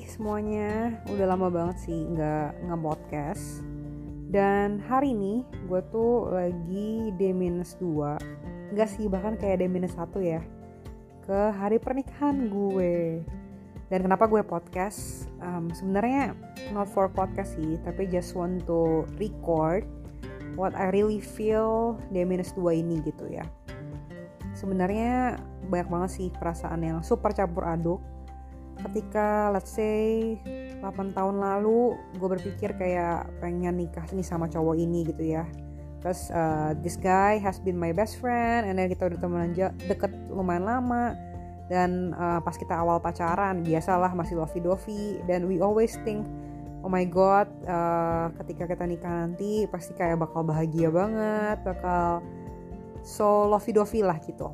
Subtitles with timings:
[0.00, 3.60] Semuanya, udah lama banget sih nggak nge-podcast.
[4.32, 8.00] Dan hari ini gue tuh lagi D-2
[8.72, 10.40] Nggak sih, bahkan kayak D-1 ya.
[11.28, 13.20] Ke hari pernikahan gue.
[13.92, 15.28] Dan kenapa gue podcast?
[15.44, 16.32] Um, Sebenarnya
[16.72, 19.84] not for podcast sih, tapi just want to record
[20.56, 23.44] What I really feel D-2 ini gitu ya.
[24.56, 25.36] Sebenarnya
[25.68, 28.00] banyak banget sih perasaan yang super campur aduk
[28.90, 30.34] ketika let's say
[30.82, 35.46] 8 tahun lalu gue berpikir kayak pengen nikah nih sama cowok ini gitu ya.
[36.02, 39.54] Terus uh, this guy has been my best friend and then kita udah temenan
[39.86, 41.14] deket lumayan lama.
[41.70, 46.26] Dan uh, pas kita awal pacaran biasalah masih lovey dovey dan we always think
[46.82, 52.20] oh my god uh, ketika kita nikah nanti pasti kayak bakal bahagia banget bakal
[53.06, 54.50] so lovey dovey lah gitu.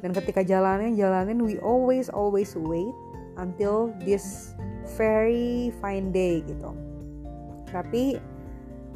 [0.00, 2.96] Dan ketika jalanin jalanin we always always wait
[3.38, 4.52] until this
[4.98, 6.74] very fine day gitu.
[7.70, 8.18] Tapi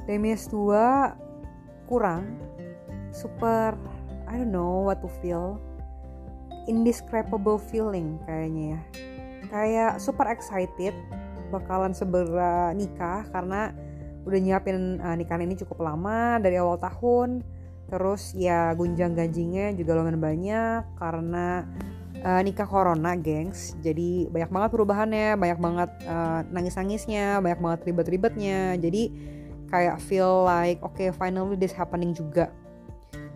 [0.05, 2.27] Demis 2 kurang
[3.15, 3.79] super
[4.27, 5.61] I don't know what to feel.
[6.67, 8.81] Indescribable feeling kayaknya ya.
[9.53, 10.95] Kayak super excited
[11.53, 13.77] bakalan segera nikah karena
[14.25, 17.45] udah nyiapin uh, nikahan ini cukup lama dari awal tahun.
[17.93, 21.69] Terus ya gunjang ganjingnya juga lumayan banyak karena
[22.23, 23.75] uh, nikah corona, gengs.
[23.83, 28.79] Jadi banyak banget perubahannya, banyak banget uh, nangis-nangisnya, banyak banget ribet-ribetnya.
[28.79, 29.03] Jadi
[29.69, 32.51] kayak feel like oke okay, finally this happening juga.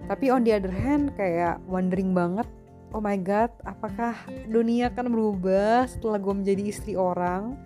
[0.07, 2.47] Tapi on the other hand kayak wondering banget,
[2.95, 4.15] oh my god, apakah
[4.47, 7.59] dunia akan berubah setelah gue menjadi istri orang?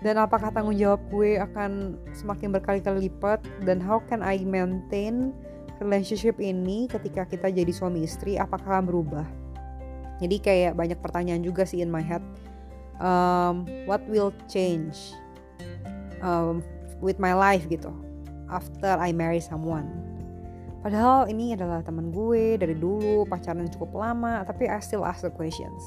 [0.00, 3.44] Dan apakah tanggung jawab gue akan semakin berkali-kali lipat?
[3.62, 5.36] Dan how can I maintain
[5.78, 8.40] relationship ini ketika kita jadi suami istri?
[8.40, 9.39] Apakah akan berubah?
[10.20, 12.20] Jadi kayak banyak pertanyaan juga sih in my head.
[13.00, 15.16] Um, what will change
[16.20, 16.60] um,
[17.00, 17.88] with my life gitu
[18.52, 19.88] after I marry someone?
[20.84, 25.32] Padahal ini adalah teman gue dari dulu pacaran cukup lama tapi I still ask the
[25.32, 25.80] questions.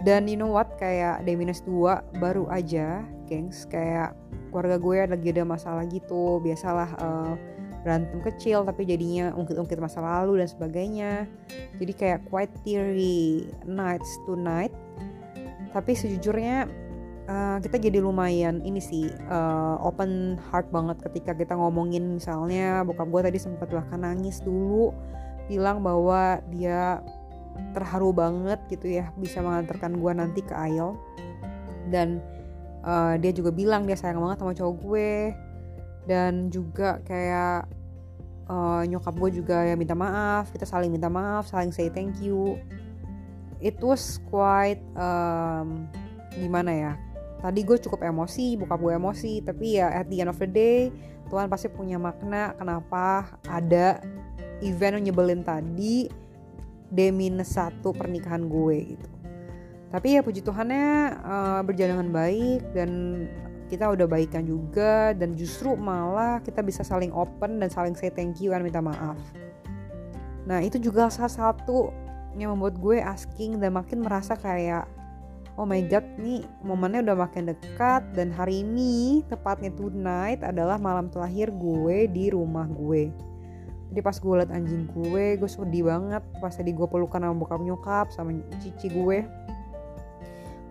[0.00, 1.68] Dan you know what kayak D-2
[2.16, 4.16] baru aja gengs kayak
[4.48, 7.34] keluarga gue lagi ada masalah gitu biasalah uh,
[7.80, 11.12] berantem kecil tapi jadinya ungkit-ungkit masa lalu dan sebagainya.
[11.80, 14.72] Jadi kayak quite teary nights tonight
[15.70, 16.66] tapi sejujurnya
[17.30, 23.06] uh, kita jadi lumayan ini sih uh, open heart banget ketika kita ngomongin misalnya bokap
[23.06, 24.90] gue tadi sempat bahkan nangis dulu
[25.46, 27.02] bilang bahwa dia
[27.74, 30.98] terharu banget gitu ya bisa mengantarkan gue nanti ke Ail
[31.90, 32.22] dan
[32.82, 35.10] uh, dia juga bilang dia sayang banget sama cowok gue
[36.08, 37.68] dan juga kayak
[38.48, 42.56] uh, nyokap gue juga ya minta maaf kita saling minta maaf saling say thank you.
[43.60, 45.84] It was quite um,
[46.32, 46.92] gimana ya
[47.40, 50.92] tadi gue cukup emosi buka gue emosi tapi ya at the end of the day
[51.32, 54.02] Tuhan pasti punya makna kenapa ada
[54.60, 56.10] event yang nyebelin tadi
[56.90, 57.46] D-1
[57.94, 59.08] pernikahan gue gitu.
[59.90, 62.90] Tapi ya puji Tuhannya uh, berjalan dengan baik dan
[63.70, 68.42] kita udah baikan juga dan justru malah kita bisa saling open dan saling say thank
[68.42, 69.16] you dan minta maaf.
[70.50, 71.94] Nah itu juga salah satu
[72.34, 74.90] yang membuat gue asking dan makin merasa kayak
[75.54, 81.06] oh my god nih momennya udah makin dekat dan hari ini tepatnya tonight adalah malam
[81.06, 83.14] terakhir gue di rumah gue.
[83.90, 87.62] Jadi pas gue liat anjing gue, gue sedih banget pas tadi gue pelukan sama bokap
[87.62, 89.26] nyokap sama cici gue.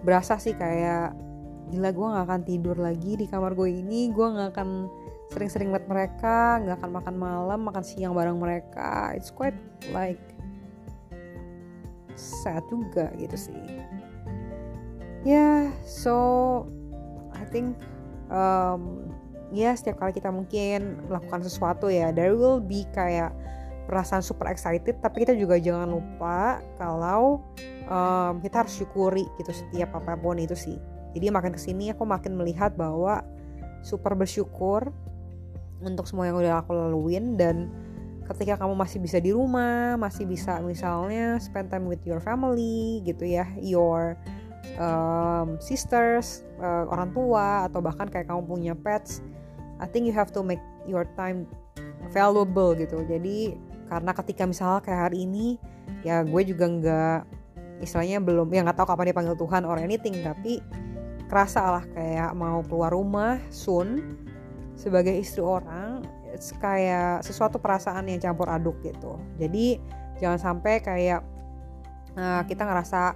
[0.03, 1.28] Berasa sih kayak
[1.69, 4.09] gila gue gak akan tidur lagi di kamar gue ini.
[4.09, 4.89] Gue gak akan
[5.29, 9.13] sering-sering liat mereka gak akan makan malam makan siang bareng mereka.
[9.13, 9.57] It's quite
[9.93, 10.21] like
[12.17, 13.63] sad juga gitu sih.
[15.23, 16.15] Ya yeah, so
[17.35, 17.77] I think
[18.31, 19.11] um,
[19.51, 23.33] ya yeah, setiap kali kita mungkin melakukan sesuatu ya there will be kayak
[23.89, 27.41] perasaan super excited tapi kita juga jangan lupa kalau
[27.89, 30.77] um, kita harus syukuri gitu setiap apa pun itu sih
[31.15, 33.25] jadi makin ke sini aku makin melihat bahwa
[33.81, 34.91] super bersyukur
[35.79, 37.71] untuk semua yang udah aku laluin dan
[38.29, 43.25] ketika kamu masih bisa di rumah masih bisa misalnya spend time with your family gitu
[43.25, 44.13] ya your
[44.77, 49.23] um, sisters uh, orang tua atau bahkan kayak kamu punya pets
[49.79, 51.47] I think you have to make your time
[52.11, 53.07] valuable gitu.
[53.07, 53.55] Jadi
[53.87, 55.55] karena ketika misalnya kayak hari ini
[56.05, 57.19] ya gue juga nggak
[57.81, 60.61] istilahnya belum ya nggak tahu kapan dipanggil Tuhan or anything tapi
[61.29, 64.17] kerasa lah kayak mau keluar rumah soon
[64.73, 66.03] sebagai istri orang
[66.57, 69.21] kayak sesuatu perasaan yang campur aduk gitu.
[69.37, 69.77] Jadi
[70.17, 71.21] jangan sampai kayak
[72.17, 73.13] uh, kita ngerasa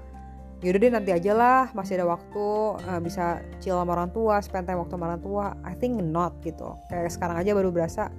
[0.63, 2.45] yaudah deh nanti aja lah masih ada waktu
[2.87, 5.45] uh, bisa chill sama orang tua spend time waktu sama orang tua.
[5.65, 6.77] I think not gitu.
[6.87, 8.13] Kayak sekarang aja baru berasa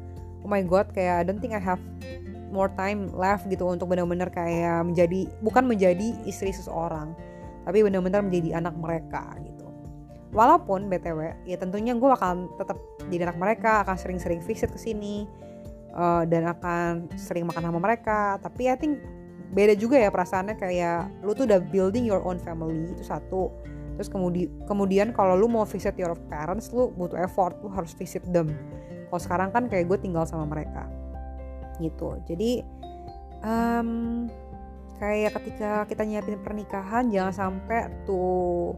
[0.45, 1.81] oh my god kayak I don't think I have
[2.53, 7.17] more time left gitu untuk benar-benar kayak menjadi bukan menjadi istri seseorang
[7.65, 9.54] tapi benar-benar menjadi anak mereka gitu
[10.35, 12.77] walaupun btw ya tentunya gue akan tetap
[13.07, 15.25] jadi anak mereka akan sering-sering visit ke sini
[15.95, 18.37] uh, dan akan sering makan sama mereka.
[18.43, 19.01] Tapi I think
[19.55, 23.55] beda juga ya perasaannya kayak lu tuh udah building your own family itu satu.
[23.95, 28.27] Terus kemudian kemudian kalau lu mau visit your parents lu butuh effort lu harus visit
[28.35, 28.51] them.
[29.09, 30.91] Kalau sekarang kan kayak gue tinggal sama mereka.
[31.79, 32.19] Gitu.
[32.27, 32.67] Jadi
[33.47, 34.27] um,
[34.99, 38.75] kayak ketika kita nyiapin pernikahan jangan sampai tuh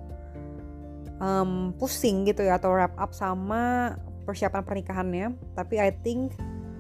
[1.21, 5.27] um, pusing gitu ya atau wrap up sama persiapan pernikahannya.
[5.55, 6.37] Tapi I think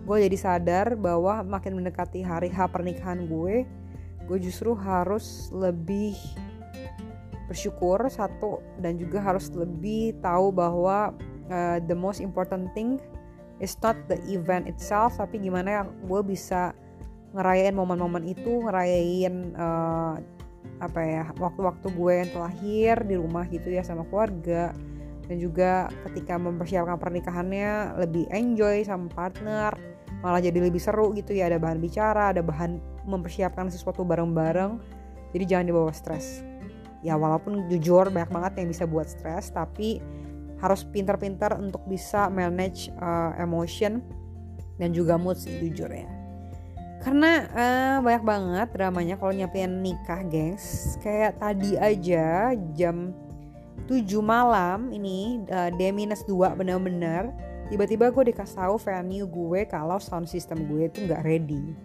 [0.07, 3.67] gue jadi sadar bahwa makin mendekati hari H pernikahan gue
[4.27, 6.15] gue justru harus lebih
[7.47, 11.15] bersyukur satu dan juga harus lebih tahu bahwa
[11.47, 12.99] uh, the most important thing
[13.63, 16.75] is not the event itself tapi gimana gue bisa
[17.35, 20.19] ngerayain momen-momen itu ngerayain uh,
[20.79, 24.73] apa ya waktu-waktu gue yang terlahir di rumah gitu ya sama keluarga.
[25.27, 29.75] Dan juga ketika mempersiapkan pernikahannya lebih enjoy sama partner
[30.23, 31.51] malah jadi lebih seru gitu ya.
[31.51, 32.79] Ada bahan bicara ada bahan
[33.09, 34.79] mempersiapkan sesuatu bareng-bareng.
[35.35, 36.47] Jadi jangan dibawa stres.
[37.03, 40.01] Ya walaupun jujur banyak banget yang bisa buat stres tapi
[40.63, 44.01] harus pintar-pintar untuk bisa manage uh, emotion
[44.81, 46.09] dan juga mood sih jujur ya
[47.07, 50.99] karena uh, banyak banget dramanya kalau nyiapin nikah gengs.
[50.99, 53.15] Kayak tadi aja jam
[53.87, 57.31] 7 malam ini uh, D-2 bener-bener
[57.71, 61.79] tiba-tiba gue dikasih tahu venue gue kalau sound system gue itu nggak ready.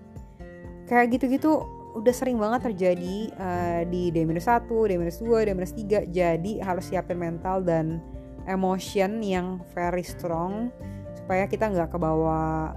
[0.90, 1.70] Kayak gitu-gitu
[2.02, 5.22] udah sering banget terjadi uh, di D-1, D-2,
[5.54, 8.02] D-3 jadi harus siapin mental dan
[8.50, 10.74] emotion yang very strong
[11.14, 12.74] supaya kita nggak kebawa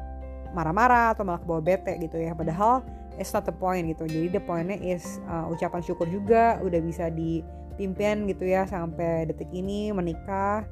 [0.55, 2.33] marah-marah atau malah kebawa bete gitu ya.
[2.33, 2.87] Padahal
[3.19, 4.07] it's not the point gitu.
[4.07, 9.51] Jadi the pointnya is uh, ucapan syukur juga udah bisa dipimpin gitu ya sampai detik
[9.51, 10.65] ini menikah.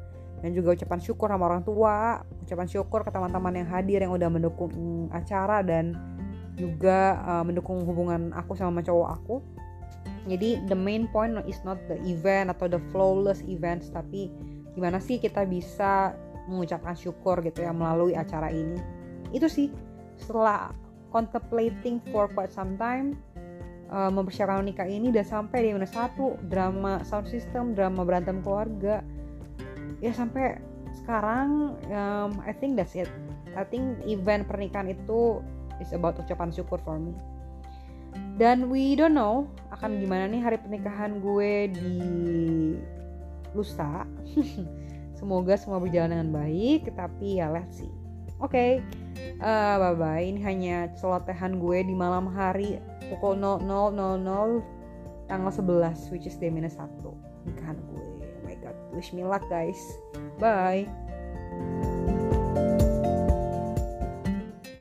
[0.42, 4.26] Dan juga ucapan syukur sama orang tua ucapan syukur ke teman-teman yang hadir yang udah
[4.26, 5.94] mendukung acara dan
[6.58, 9.36] juga uh, mendukung hubungan aku sama cowok aku.
[10.26, 14.30] Jadi the main point is not the event atau the flawless events tapi
[14.74, 16.14] gimana sih kita bisa
[16.46, 19.01] mengucapkan syukur gitu ya melalui acara ini
[19.32, 19.68] itu sih
[20.20, 20.70] setelah
[21.12, 23.16] contemplating for quite some time
[23.92, 29.04] uh, mempersiapkan nikah ini udah sampai di mana satu drama sound system drama berantem keluarga.
[30.00, 30.58] Ya sampai
[31.04, 33.12] sekarang um, I think that's it.
[33.52, 35.44] I think event pernikahan itu
[35.78, 37.12] is about ucapan syukur for me.
[38.40, 41.96] Dan we don't know akan gimana nih hari pernikahan gue di
[43.52, 44.08] lusa.
[45.22, 47.92] Semoga semua berjalan dengan baik tapi ya let's see.
[48.42, 49.01] Oke okay.
[49.40, 52.78] Uh, bye bye ini hanya celotehan gue di malam hari
[53.12, 53.92] pukul 00.00
[55.28, 56.88] tanggal 11 which is day minus 1
[57.48, 58.02] nikahan gue.
[58.02, 59.78] Oh my god wish me luck guys.
[60.40, 60.88] Bye